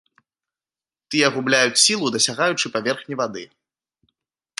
Тыя 1.15 1.27
губляюць 1.35 1.81
сілу, 1.83 2.05
дасягаючы 2.15 2.65
паверхні 2.79 3.15
вады. 3.21 3.43